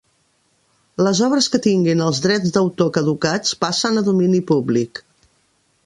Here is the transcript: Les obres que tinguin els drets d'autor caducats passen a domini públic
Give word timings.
Les 1.07 1.19
obres 1.27 1.49
que 1.55 1.59
tinguin 1.67 2.01
els 2.05 2.21
drets 2.27 2.55
d'autor 2.57 2.91
caducats 2.97 3.55
passen 3.67 4.01
a 4.03 4.07
domini 4.09 4.45
públic 4.55 5.05